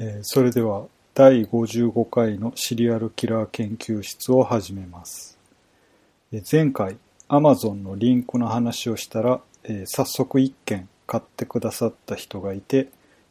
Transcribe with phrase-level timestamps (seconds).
[0.00, 5.36] えーそれでは第55回のシリアルキラー研究室を始めます。
[6.32, 6.98] えー前回
[7.28, 12.90] Amazon のリンクの話をしたら、えー早速1件買ってくださった人がいて、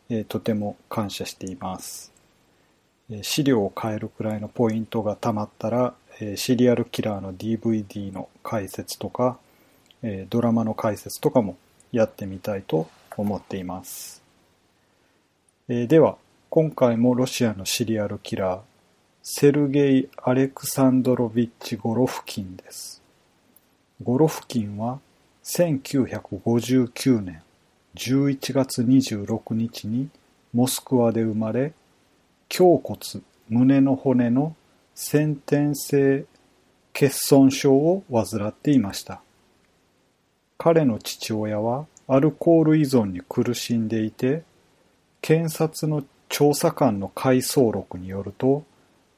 [0.10, 2.12] えとても感謝しています。
[3.10, 9.38] え資料を変えるくらいのポイントがたまったら、えシリアルキラーの DVD の解説とか、
[10.04, 11.56] えドラマの解説とかも
[11.94, 14.22] やってみたいと思っています。
[15.70, 16.18] えでは、
[16.50, 18.62] 今回もロシアのシリアルキラー、
[19.22, 23.02] セルゲイ・アレクサンドロビッチ・ゴロフキンです。
[24.02, 25.00] ゴロフキンは
[25.44, 27.42] 1959年
[27.96, 30.08] 11月26日に
[30.54, 31.74] モスクワで生まれ、
[32.58, 32.98] 胸骨、
[33.50, 34.56] 胸の骨の
[34.96, 36.24] 先天性
[36.94, 39.22] 欠損症を患っていました。
[40.58, 44.44] 彼の父親はアルコール依存に苦しんでいて、
[45.22, 48.64] 検察の調査官の回想録によると、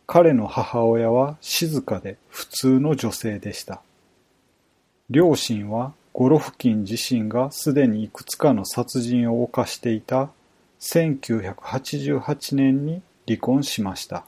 [0.08, 3.82] 彼の母親は静かで普通の女性でした。
[5.10, 10.30] 両親はゴロフキン自身がすでにいくつかの殺人を犯していた
[10.80, 14.26] 1988年に離婚しました。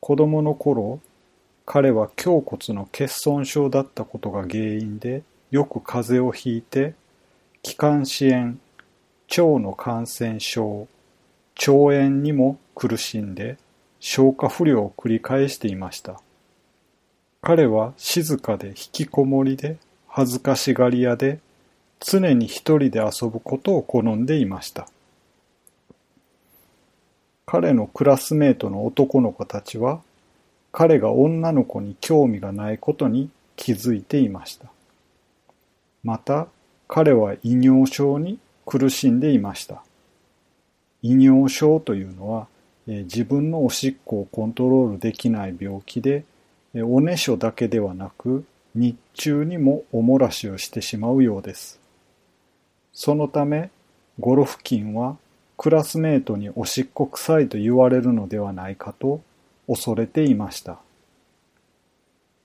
[0.00, 1.00] 子供の頃、
[1.66, 6.94] 彼は胸骨の欠損症だったことが原因でよく風邪をひいて
[7.62, 8.56] 気管支炎、
[9.30, 10.86] 腸の感染症、
[11.56, 13.58] 腸炎にも苦しんで
[14.00, 16.20] 消化不良を繰り返していました。
[17.40, 19.76] 彼は静かで引きこもりで
[20.08, 21.40] 恥ずかしがり屋で
[22.00, 24.88] 常に一人で遊ぶことを好んでいました。
[27.46, 30.00] 彼のクラスメートの男の子たちは
[30.72, 34.66] 彼が女の子に興味がないことに気づいていました。
[36.02, 36.48] また
[36.88, 39.82] 彼は異尿症に苦しんでいました。
[41.04, 42.46] 異尿症というのは、
[42.88, 46.24] え自分のおしっこをコントロールできない病気で、
[46.72, 51.78] えおねしょだけではなく、日中にもおもらしをしてしまうようです。
[52.94, 53.68] そのため、
[54.18, 55.18] ゴロフキンは
[55.58, 59.20] クラスメートにおしっこ臭いと言われるのではないかと
[59.66, 60.78] 恐れていました。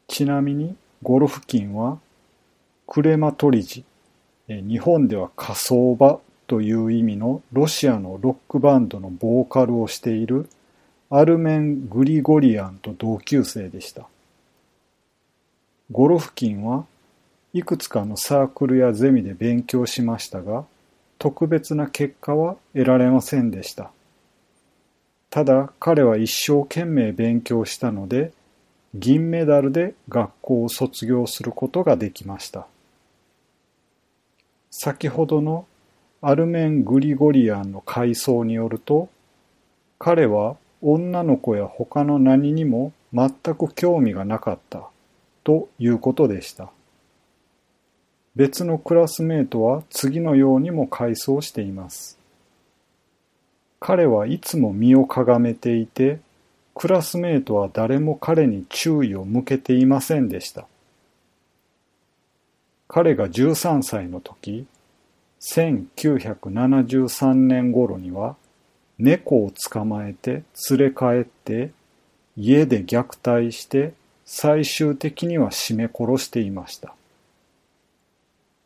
[0.09, 1.97] ちなみに、ゴロフキンは
[2.87, 3.85] クレマトリジ、
[4.49, 10.49] 日本では火葬場という意味のロシアのロックバンドのボーカルをしている
[11.11, 14.07] アルメン・グリゴリアンと同級生でした。
[15.91, 16.87] ゴロフキンは
[17.53, 20.65] いくつかのサークルやゼミで勉強しましたが、
[21.19, 23.91] 特別な結果は得られませんでした。
[25.29, 28.33] ただ彼は一生懸命勉強したので、
[28.95, 32.65] 銀メダルで学校を卒業することができました。
[34.71, 35.67] 先ほどの
[36.21, 39.09] アルメン・グリゴリアンの回想によると、
[39.97, 44.89] 彼は女の子や他の何にも全く興味がなかった
[45.43, 46.71] ということでした。
[48.35, 52.17] 別のクラスメートは次のようにも回想しています。
[53.79, 56.19] 彼はいつも身をかがめていて、
[56.75, 60.67] クラスメートは誰も彼に注意を向けていませんでした。
[62.87, 64.65] 彼が13歳の時、
[65.39, 68.35] 1973年頃には
[68.97, 71.71] 猫を捕まえて連れ帰って
[72.35, 73.93] 家で虐待して
[74.25, 76.93] 最終的には絞め殺していました。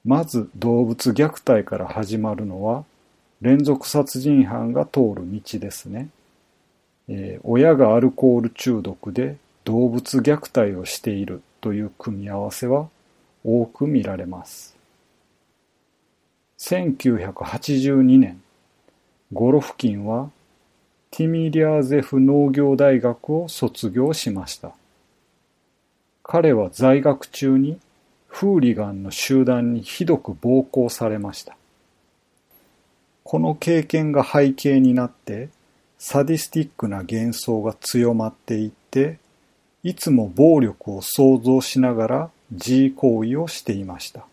[0.03, 2.83] まず動物虐待から始まるのは
[3.41, 6.09] 連続殺人犯が通る道ですね。
[7.07, 12.89] えー親がアルコール中毒で動物虐待をしているという組み合わせは
[13.44, 14.75] 多く見られます。
[16.66, 18.41] 1982年、
[19.34, 20.31] ゴロフキンは
[21.12, 24.72] ティミリャーゼフ農業大学を卒業しました。
[26.24, 27.81] 彼は在学中に
[28.28, 31.57] フーリガンの集団にひどく暴行されました。
[33.25, 35.50] この経験が背景になって、
[36.00, 39.19] サディスティックな幻想が強まっていって、
[39.83, 44.25] いつも暴力を想像しながら自慰行為をしていました。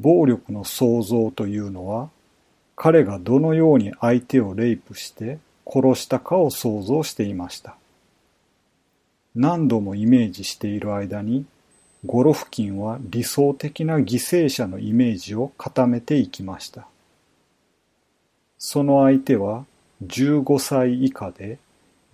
[0.00, 2.08] 暴力の想像というのは、
[2.74, 7.76] 彼がどのように相手をレイプして殺したかを想像していました。
[9.34, 11.44] 何度もイメージしている間に、
[12.06, 16.86] ゴロフキンは理想的な犠牲者のイメージを固めていきました。
[18.58, 19.66] その相手は
[20.06, 21.58] 15歳以下で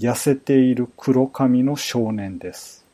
[0.00, 2.84] 痩せている黒髪の少年です。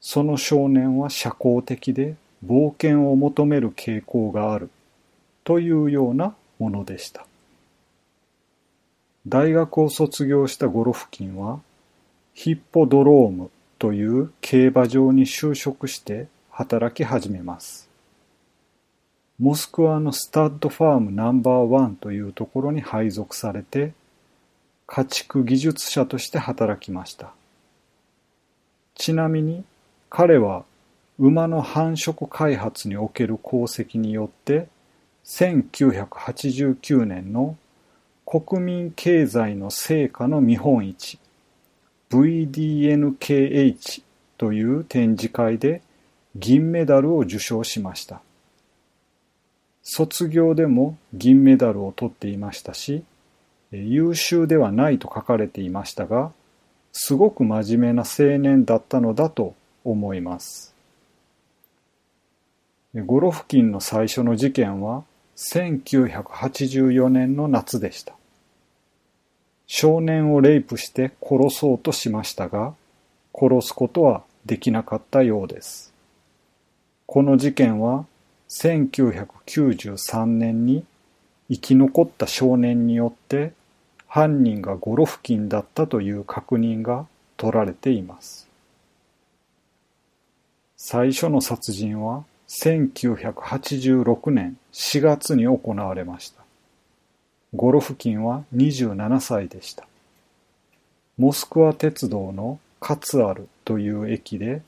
[0.00, 4.70] その少年は社交的で冒険を求める傾向がある
[5.44, 7.26] というようなものでした。
[9.26, 11.60] 大学を卒業したゴロフキンは、
[12.34, 17.88] ヒッポドロームという競馬場に就職して働き始めます。
[19.38, 23.92] モスクワのスタッドファームナンバーワンというところに配属されて、
[24.86, 27.32] 家畜技術者として働きました。
[28.94, 29.64] ちなみに
[30.10, 30.64] 彼は
[31.18, 34.68] 馬の繁殖開発における功績によって
[35.24, 37.56] 1989年の
[38.24, 41.18] 国民経済の成果の見本市
[42.10, 44.02] VDNKH
[44.36, 45.82] という展示会で
[46.36, 48.22] 銀メダルを受賞しました。
[49.82, 53.02] 卒業でも銀メダルを取っていましたし、
[53.72, 56.30] 優秀ではないと書かれていましたが、
[56.92, 59.54] すごく真面目な青年だったのだと
[59.84, 60.77] 思います。
[62.94, 65.04] ゴロフキンの最初の事件は
[65.36, 68.14] 1984年の夏でした。
[69.66, 72.74] 少年をレイプして殺そうとしましたが、
[73.34, 75.92] 殺すことはできなかったようです。
[77.04, 78.06] この事件は
[78.48, 80.84] 1993年に
[81.50, 83.52] 生き残った少年によって
[84.06, 87.06] 犯人がゴロフキンだったという確認が
[87.36, 88.48] 取られています。
[90.78, 96.42] 最初の殺人は1986年4月に行われました。
[97.54, 99.86] ゴロフキンは27歳でした。
[101.18, 104.62] モスクワ鉄道のカツアルという駅で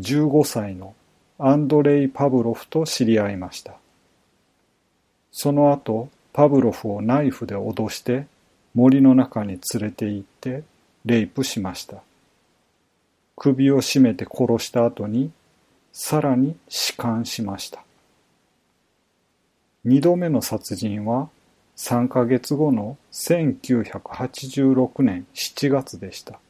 [0.00, 0.94] 15歳の
[1.38, 3.74] アンドレイ・パブロフと知り合いました。
[5.32, 8.26] その後、パブロフをナイフで脅して
[8.74, 10.62] 森の中に連れて行って
[11.04, 12.02] レイプしました。
[13.36, 15.30] 首を絞めて殺した後に
[15.96, 17.84] さらに弛緩しました。
[19.84, 21.28] 二度目の殺人は
[21.76, 26.40] 3ヶ月後の1986年7月でした。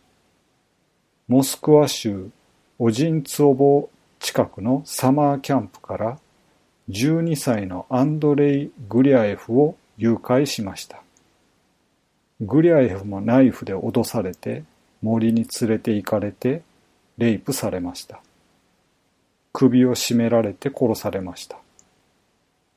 [1.28, 2.30] モスクワ州
[2.78, 6.18] オジンツオボ近くのサマーキャンプから
[6.88, 11.02] 12歳のアンドレイ・グリアエフを誘拐しました。
[12.40, 14.64] グリアエフもナイフで脅されて
[15.02, 16.62] 森に連れて行かれて
[17.18, 18.22] レイプされました。
[19.54, 21.56] 首を絞められて殺されました。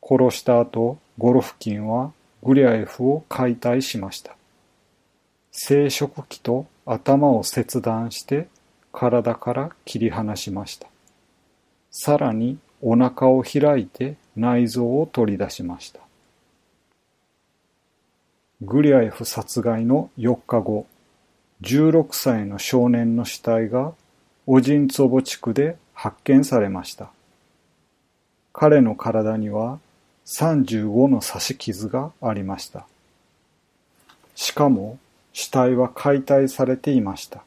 [0.08, 2.14] 殺した後、ゴロフキンは
[2.44, 4.36] グリアエフを解体しました。
[5.52, 8.48] 生殖器と頭を切断して
[8.94, 10.88] 体から切り離しました。
[11.90, 16.00] さらにお腹を開いて内臓を取り出しました。
[18.62, 20.86] グリアエフ殺害の4日後、
[21.64, 23.94] 16歳の少年の死体が
[24.46, 27.10] オジンツォボ地区で発見されました。
[28.54, 29.80] 彼の体には
[30.28, 32.86] 35の刺し傷がありました。
[34.36, 35.00] しかも
[35.34, 37.42] 死体は解体されていました。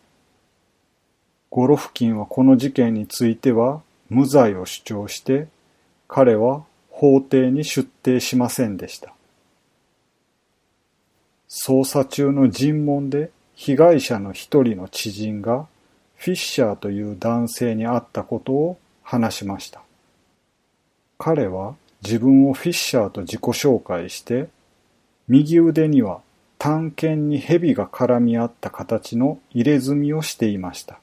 [1.49, 5.47] ゴロフキンはこの事件については無罪を主張して、
[6.09, 9.15] 彼は法廷に出廷しませんでした。
[11.49, 15.69] 捜査中の尋問で被害者の一人の知人が
[16.21, 19.81] フィッシャーという男性に会ったことを話しました。
[21.17, 24.49] 彼は自分をフィッシャーと自己紹介して、
[25.29, 26.21] 右腕には
[26.59, 30.99] 探検に蛇が絡み合った形の入れ墨をしていました。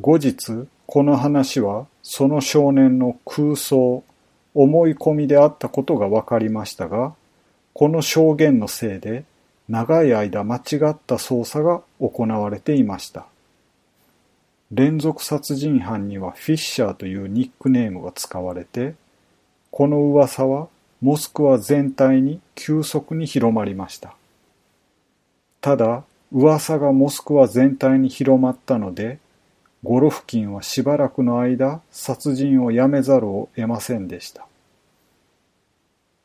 [0.00, 4.02] 後日、この話はその少年の空想、
[4.54, 7.14] 思い込みであったことが分かりましたが、
[7.74, 9.22] この証言のせいで
[9.68, 10.62] 長い間間違っ
[11.06, 13.28] た捜査が行われていました。
[14.70, 18.94] 連続殺人犯にはフィッシャーというニックネームが使われて、
[19.70, 20.68] この噂は
[21.00, 24.14] モスクワ全体に急速に広まりました。
[25.60, 29.18] ただ、噂がモスクワ全体に広まったので、
[29.84, 34.46] ゴロフキンはしばらくの間殺人をやめざるを得ませんでした。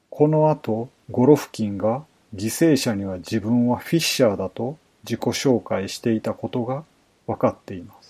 [0.10, 2.04] この後、ゴロフキンが
[2.36, 6.84] 犠牲者には自分はフィッシャーだと自己紹介していたことが
[7.28, 8.03] 分かっています。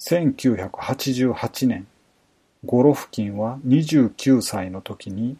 [0.00, 1.86] 1988年、
[2.64, 5.36] ゴロフキンは29歳の時に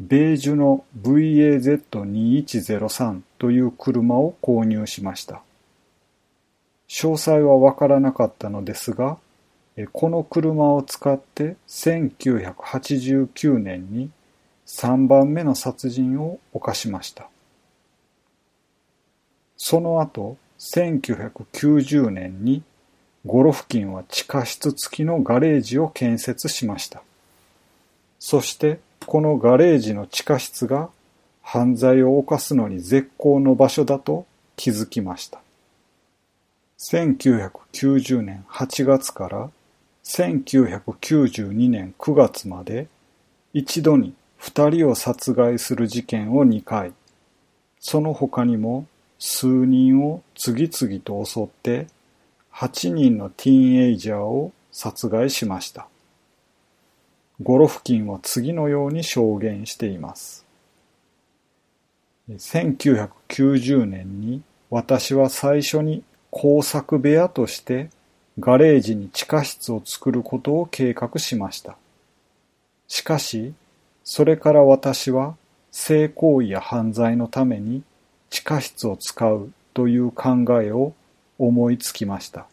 [0.00, 5.42] ベージュの VAZ2103 という車を購入しました。
[6.88, 9.18] 詳細はわからなかったのですが、
[9.92, 14.10] この車を使って1989年に
[14.66, 17.28] 3番目の殺人を犯しました。
[19.58, 22.62] その後、1990年に
[23.26, 27.02] ゴロフキンは地下室付きのガレージを建設しました。
[28.18, 30.90] そして、このガレージの地下室が
[31.42, 35.40] 犯罪を犯すのに絶好の場所だと気づきました。
[36.78, 39.50] 1990年8月から
[40.04, 42.86] 1992年9月まで
[43.52, 46.92] 一度に二人を殺害する事件を2回、
[47.80, 48.86] その他にも
[49.18, 51.88] 数人を次々と襲って
[52.58, 55.86] 8人のティーンエイジャーを殺害しました。
[57.40, 60.44] ゴロフキンは次のように証言しています。
[62.28, 67.90] 1990年に私は最初に工作部屋として
[68.40, 71.76] ガレージに地下室を作ることを計画しました。
[72.88, 73.54] しかし、
[74.02, 75.36] それから私は
[75.70, 77.84] 性行為や犯罪のために
[78.30, 80.92] 地下室を使うという考えを
[81.38, 82.46] 思いつきました。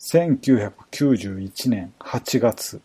[0.00, 2.80] 1991年8月、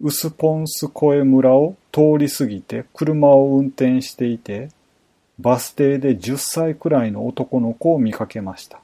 [0.00, 4.68] ウスポンスコエ村を通り過ぎて車を運転していて、
[5.40, 8.80] バス停で10歳くらいの男の子を見かけました。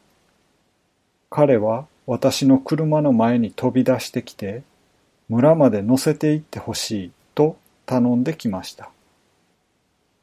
[1.31, 4.62] 彼は私の車の前に飛び出してきて、
[5.28, 8.90] 村まで乗せて行ってほしいと頼んできました。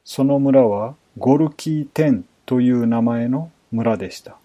[0.04, 4.38] その村はゴルキーテンという名前の村でした。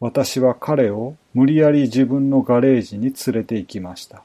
[0.00, 4.22] 私は彼を無理やり自分のガレージに連れて行きました。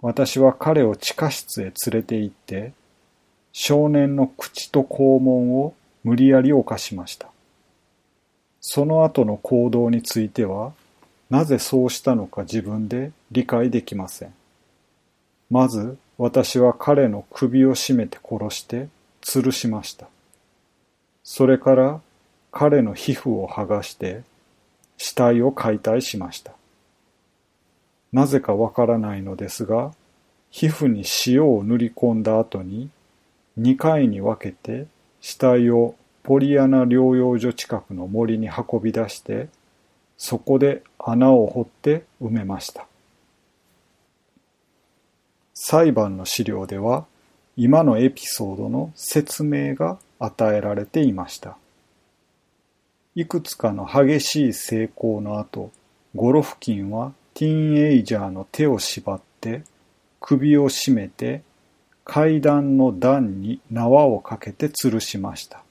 [0.00, 2.72] 私は彼を地下室へ連れて行って、
[3.52, 7.28] 少年の口と肛門を無理やり犯しました。
[8.60, 10.72] その後の行動については、
[11.30, 14.34] なぜそうしたのか自分で理解できません。
[15.50, 18.88] まず、私は彼の首を絞めて殺して
[19.20, 20.06] 吊るしました。
[21.22, 22.00] それから
[22.50, 24.22] 彼の皮膚を剥がして
[24.96, 26.52] 死体を解体しました。
[28.12, 29.92] なぜかわからないのですが、
[30.50, 32.90] 皮膚に塩を塗り込んだ後に
[33.58, 34.86] 2回に分けて
[35.20, 39.48] 死体をポリアナ療養所近くの森に運び出して、
[40.16, 42.86] そこで穴を掘って埋めました。
[45.54, 47.06] 裁判の資料では、
[47.56, 51.56] 今のエピソードの説明が与えられていました。
[53.14, 55.70] いくつかの激しい成功の後、
[56.14, 59.62] ゴロフキンはティーンエイジャーの手を縛って
[60.20, 61.42] 首を絞めて
[62.04, 65.62] 階段の段に縄をかけて吊るしました。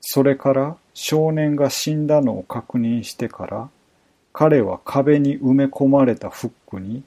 [0.00, 3.68] それから少年が死んだのを確認してから、
[4.32, 7.02] 彼は壁に埋め込まれたフックに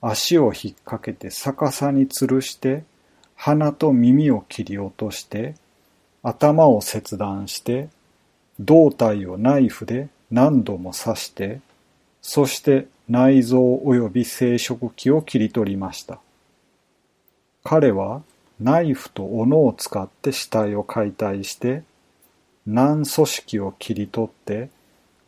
[0.00, 2.84] 足を引っ掛けて逆さに吊るして、
[3.34, 5.54] 鼻と耳を切り落として、
[6.24, 7.88] 頭を切断して、
[8.58, 11.60] 胴体をナイフで何度も刺して、
[12.22, 16.18] そして内臓及び生殖器を切り取りました。
[17.62, 18.22] 彼は
[18.58, 21.82] ナイフと斧を使って死体を解体して、
[22.66, 24.70] 軟組織を切り取って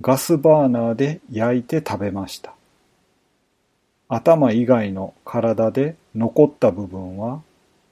[0.01, 2.55] ガスバーナーで焼いて食べました。
[4.09, 7.43] 頭以外の体で残った部分は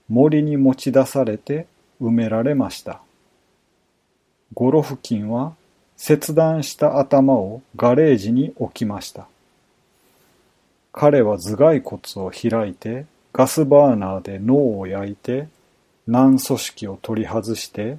[0.09, 1.67] 森に持ち出されて
[2.05, 3.01] 埋められました。
[4.53, 5.55] ゴロフキンは
[5.97, 9.27] 切断した頭をガレージに置きました。
[10.93, 15.49] 彼は頭蓋骨を開いてガスバーナーで脳を焼いて
[16.07, 17.99] 軟組織を取り外して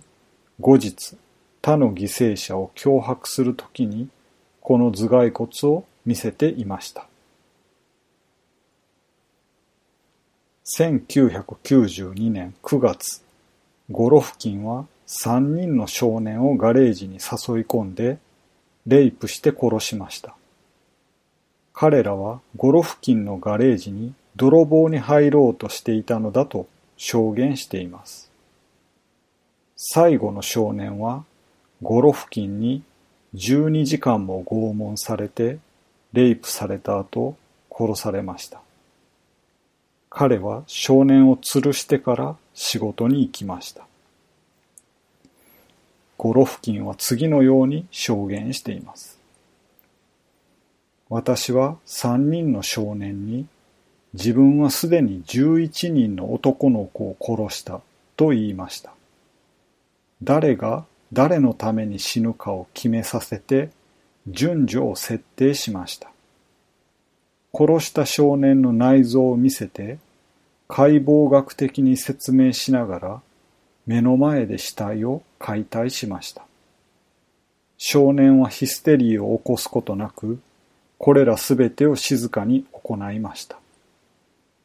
[0.61, 1.17] 後日
[1.65, 4.07] 他の犠牲者を脅迫するときに、
[4.61, 7.07] この頭蓋骨を見せていました。
[10.77, 13.23] 1992年9月、
[13.91, 18.17] ゴロフキンは3人の少年をガレージに誘い込んで、
[18.87, 20.35] レイプして殺しました。
[21.73, 28.31] 彼らはゴロフキンのガレージに泥棒に入ろうとしていたのだと証言しています。
[29.75, 31.25] 最後の少年は
[31.81, 32.81] ゴロフキンに
[33.35, 35.59] 12時間も拷問されて、
[36.13, 37.35] レイプされた後、
[37.69, 38.61] 殺されました。
[40.17, 43.85] 彼は少年を吊るしてから仕事に行きました。
[46.17, 49.19] ゴロフキンは次のように証言しています。
[51.09, 53.45] 私は3人の少年に
[54.13, 57.81] 自分はすでに11人の男の子を殺した
[58.15, 58.93] と言いました。
[60.23, 63.69] 誰が誰のために死ぬかを決めさせて
[64.29, 66.09] 順序を設定しました。
[67.53, 69.97] 殺した少年の内臓を見せて
[70.67, 73.21] 解剖学的に説明しながら
[73.85, 76.45] 目の前で死体を解体しました。
[77.77, 80.39] 少年はヒステリーを起こすことなく、
[80.97, 83.57] これらすべてを静かに行いました。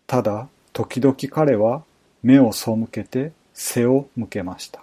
[0.06, 1.82] ただ、時々彼は
[2.22, 4.82] 目を背けて背を向けました。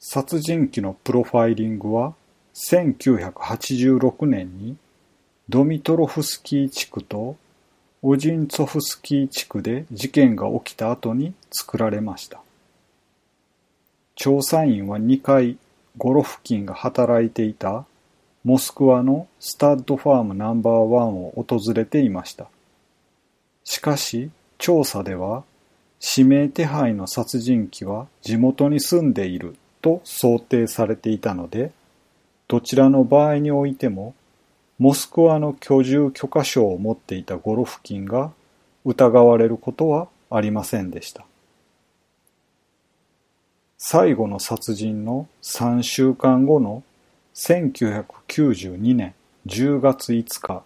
[0.00, 2.14] 殺人鬼のプロファイリングは
[2.54, 4.76] 1986年に
[5.48, 7.36] ドミトロフスキー地区と
[8.08, 12.40] オジンツォフスキー地区で事件が起きた後に作られました。
[14.14, 15.58] 調査員は2回
[15.98, 17.84] ゴロフキンが働いていた
[18.44, 22.46] モスクワのスタッドファームナンバーワンを訪れていました。
[23.64, 25.42] しかし、調査では、
[26.16, 31.72] 指名手配の殺人鬼は地元に住んでいると想定されていたので、
[32.46, 34.14] どちらの場合においても、
[34.78, 38.32] モスクワの居住許可証を持っていたゴロフキンが
[38.84, 41.24] 疑われることはありませんでした。
[43.78, 46.82] 最後の殺人の3週間後の
[47.34, 49.14] 1992年
[49.46, 50.62] 10月5日、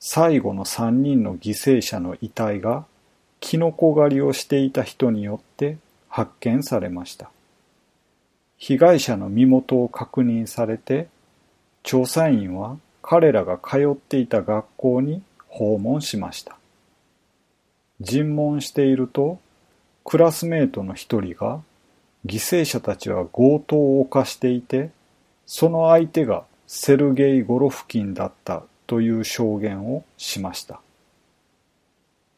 [0.00, 2.84] 最後の3人の犠牲者の遺体が
[3.40, 5.76] キノコ狩りをしていた人によって
[6.08, 7.30] 発見されました。
[8.56, 11.08] 被害者の身元を確認されて、
[11.82, 16.56] 調査員は彼らが通っていた学校に訪問しました。
[18.00, 19.38] 尋問していると、
[20.04, 21.60] クラスメートの一人が、
[22.24, 24.90] 犠牲者たちは強盗を犯していて、
[25.44, 30.80] その相手がセルゲイ・ゴロフキンだったという証言をしました。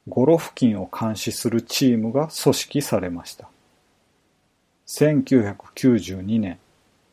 [0.08, 3.48] ゴロフキンを監視するチームが組織されました。
[4.88, 6.58] 1992年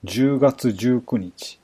[0.05, 1.59] 10月19日、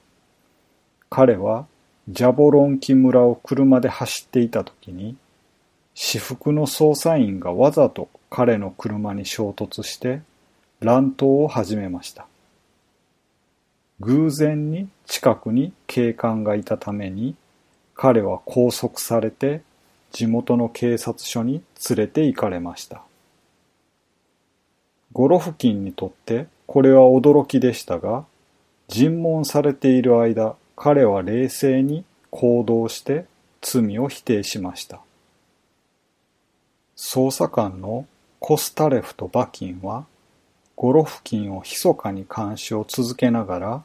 [1.10, 1.66] 彼は
[2.10, 5.16] ジャボロンキ村を車で走っていた時に、
[5.94, 10.24] 私服の捜査員がわざと彼の車に衝突して
[10.80, 12.26] 乱闘を始めました。
[14.00, 17.36] 偶然に近くに警官がいたために、
[17.94, 19.62] 彼は拘束されて
[20.12, 23.04] 地元の警察署に連れて行かれました。
[25.12, 28.26] ゴロフキンにとってこれは驚きでしたが、
[28.88, 33.26] 尋問されている間、彼は冷静に行動して
[33.62, 35.02] 罪を否定しました。
[36.96, 38.06] 捜査官の
[38.40, 40.06] コスタレフとバキンは、
[40.78, 43.84] ゴロフキンを密かに監視を続けながら、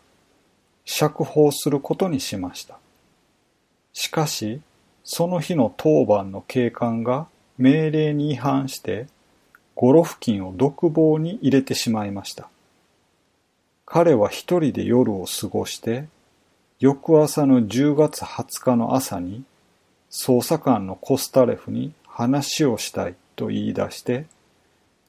[0.84, 2.78] 釈放することにしました。
[3.92, 4.60] しかし、
[5.02, 7.26] その日の当番の警官が
[7.58, 9.08] 命令に違反して、
[9.74, 12.48] ゴロフキンを独房に入れてしまいました。
[13.84, 16.06] 彼は一人で夜を過ごして、
[16.84, 19.42] 翌朝の10月20日の朝に、
[20.10, 24.26] 捜査官のコスタレフに話をしたいと言い出して、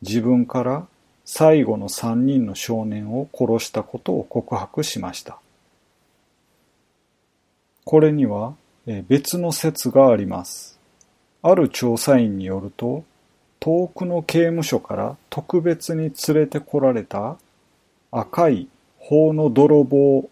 [0.01, 0.88] 自分から
[1.25, 5.38] 最後の3人の少年を殺したことを告白しました。
[7.83, 8.53] これには
[9.09, 10.79] 別の説があります。
[11.41, 13.03] ある調査員によると、
[13.59, 17.35] 遠くの刑務所から特別に連れてこられた
[18.11, 20.29] 赤い法の泥棒、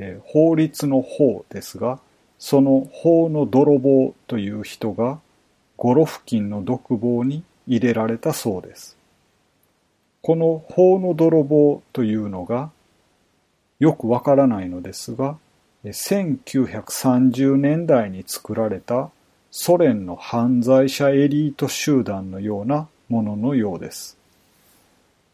[0.00, 1.98] え、法律の法ですが、
[2.38, 5.18] その法の泥棒という人が
[5.76, 8.96] ゴロフキンの独房に入れられたそうです。
[10.22, 12.70] この法の泥棒というのが
[13.80, 15.36] よくわからないのですが、
[15.84, 19.10] 1930年代に作られた
[19.50, 24.16] ソ連の犯罪者エリート集団のようなもののようです。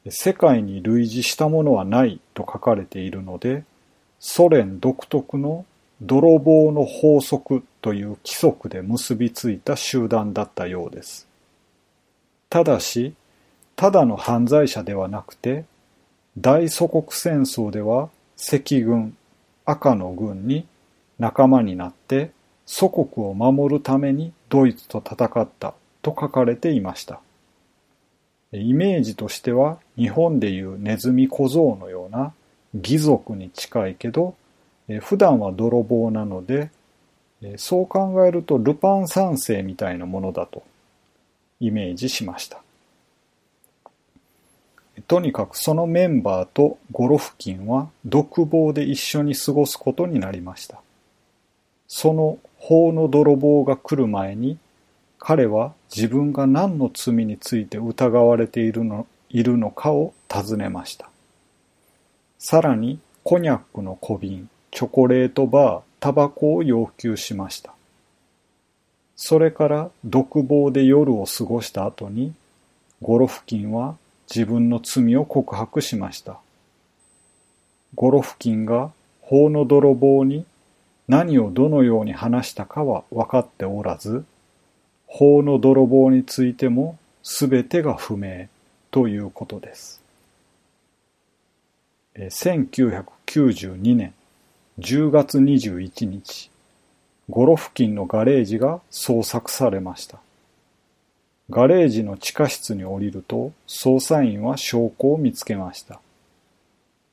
[0.09, 3.65] 世界に類似したものはないと書かれているので、
[4.27, 5.67] ソ連独特の
[6.01, 11.29] 泥棒の法則という規則で結びついた集団だったようです。
[12.49, 13.13] ただし、
[13.77, 15.67] ただの犯罪者ではなくて、
[16.39, 18.09] 大祖国戦争では
[18.39, 19.15] 赤軍、
[19.67, 20.67] 赤の軍に
[21.19, 22.31] 仲間になって
[22.65, 27.21] 祖国を守るためにドイツと戦ったと書かれていました。
[28.53, 32.33] イメージとしては日本でいうネズミ小僧のような
[32.75, 34.35] 義族に近いけど、
[35.01, 36.71] 普段は泥棒なので、
[37.57, 40.63] そう考えるとルパン三世みたいなものだと
[41.61, 42.63] イメージしました。
[45.09, 50.81] とにかくそのメンバーとゴロフキンは独房で一緒に過ごすことになりました。
[51.89, 54.59] その法の泥棒が来る前に
[55.19, 61.11] 彼は自分が何の罪について疑われているのいるのかを尋ねました。
[62.47, 67.73] さらにコニャックの小瓶、チョコレートバー、タバコを要求しました。
[69.17, 72.35] それから独房で夜を過ごした後に
[73.01, 73.97] ゴロフキンは
[74.29, 76.37] 自分の罪を告白しました。
[77.95, 78.91] ゴロフキンが
[79.23, 80.45] 法の泥棒に
[81.09, 84.23] 何をどのように話したかは分かっておらず、
[85.07, 88.49] 法の泥棒についてもすべてが不明
[88.91, 90.04] ということです。
[92.17, 94.15] 1992年
[94.79, 96.49] 10月21日、
[97.29, 100.21] ゴロ付近のガレージが捜索されました。
[101.51, 106.01] ガレージの地下室に降りると捜査員は証拠を見つけました。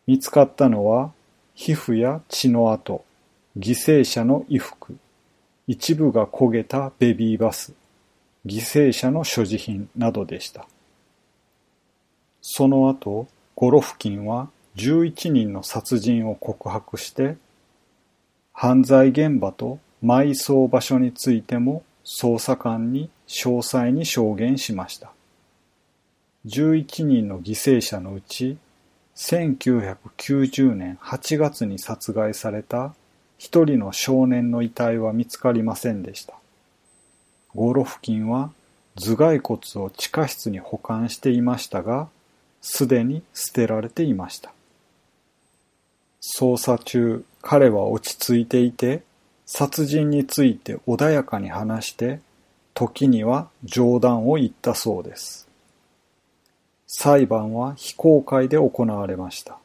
[0.05, 1.11] 見つかったのは
[1.55, 3.03] 皮膚や血の跡、
[3.57, 4.95] 犠牲者の衣服、
[5.67, 7.73] 一部が焦げたベビーバス、
[8.45, 10.67] 犠牲者の所持品などでした。
[12.43, 17.35] その後、ゴロフキンは11人の殺人を告白して、
[18.53, 25.11] 犯罪現場と埋葬場所についても捜査官に詳細に証言しました。
[26.45, 28.57] 11人の犠牲者のうち、
[29.15, 32.95] 1990年8月に殺害された
[33.37, 36.33] 一人の少年の遺体は見つかりませんでした。
[37.53, 38.51] ゴロフキンは
[38.95, 42.07] 頭蓋骨を地下室に保管していましたが、
[42.61, 44.53] すでに捨てられていました。
[46.21, 49.01] 捜査中、彼は落ち着いていて、
[49.47, 52.19] 殺人について穏やかに話して、
[52.73, 55.47] 時には冗談を言ったそうです。
[56.87, 59.57] 裁判は非公開で行われました。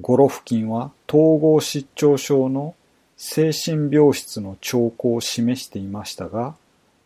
[0.00, 2.74] ゴロフキンは統合失調症の
[3.16, 6.54] 精神病室の兆候を示していましたが、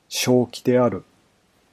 [0.09, 1.05] 正気である、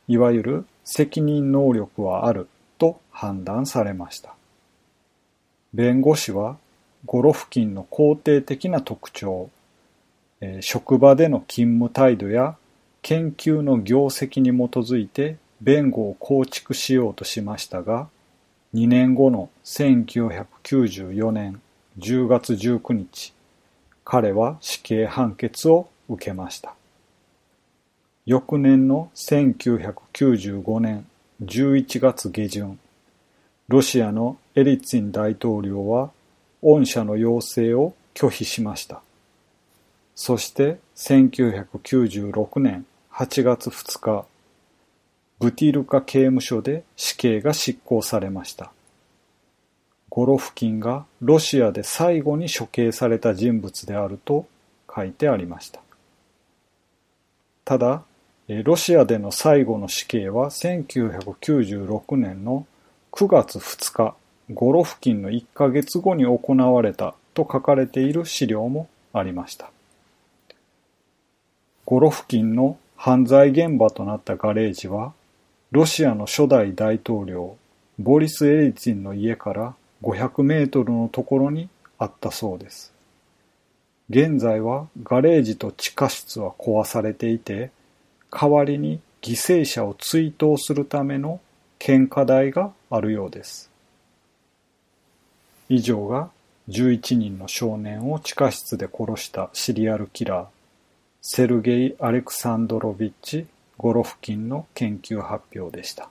[0.07, 4.35] いわゆる責任能力はあると判断されました。
[5.73, 6.57] 弁護士は
[7.05, 9.49] ゴロフキンの肯定的な特徴、
[10.59, 12.57] 職場での勤務態度や
[13.01, 18.09] 研究の業績に基づいて弁護を構築しようとしましたが、
[18.73, 21.61] 2年後の1994年
[21.99, 23.33] 10月19日、
[24.03, 26.75] 彼は死刑判決を受けました。
[28.25, 31.05] 翌年の1995年
[31.43, 32.79] 11月下旬、
[33.67, 36.11] ロシアのエリツィン大統領は
[36.61, 39.01] 恩赦の要請を拒否しました。
[40.15, 44.25] そして1996年8月2日、
[45.39, 48.71] ブティルカ刑務所で死刑が執行されました。
[50.09, 54.45] ゴロフキンがロシアで最後に処刑された人物であると
[54.93, 55.79] 書いてありました。
[57.63, 58.03] ただ、
[58.63, 62.67] ロシアでの最後の死刑は1996年の
[63.13, 64.15] 9月2日、
[64.53, 69.71] ゴロフキンの1ヶ月後に行われたと書かれている資料もありました。
[71.85, 75.13] ゴロフキンの犯罪現場となったガレージは、
[75.71, 77.55] ロシアの初代大統領、
[77.97, 82.93] ボリス・エリツィンの家から500メートルのところにあったそうです。
[84.09, 87.71] 現在はガレージと地下室は壊されていて、
[88.29, 91.39] 代わりに犠牲者を追悼するための
[91.79, 93.70] 献花台があるようです。
[95.73, 96.29] 以上が
[96.67, 100.47] 11人の少年を地下室で殺したシリアルキラー、
[101.21, 106.09] セルゲイ・アレクサンドロビッチ・ゴロフキンの研究発表でした。